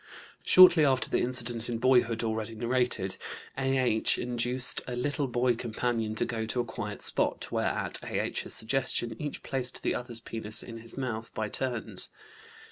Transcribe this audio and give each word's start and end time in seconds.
Shortly 0.43 0.83
after 0.83 1.11
the 1.11 1.19
incident 1.21 1.69
in 1.69 1.77
boyhood, 1.77 2.23
already 2.23 2.55
narrated, 2.55 3.17
A.H. 3.55 4.17
induced 4.17 4.81
a 4.87 4.95
little 4.95 5.27
boy 5.27 5.55
companion 5.55 6.15
to 6.15 6.25
go 6.25 6.47
to 6.47 6.59
a 6.59 6.65
quiet 6.65 7.03
spot, 7.03 7.51
where, 7.51 7.67
at 7.67 8.01
A.H.'s 8.03 8.51
suggestion, 8.55 9.15
each 9.21 9.43
placed 9.43 9.83
the 9.83 9.93
other's 9.93 10.19
penis 10.19 10.63
in 10.63 10.77
his 10.79 10.97
mouth 10.97 11.31
by 11.35 11.49
turns. 11.49 12.09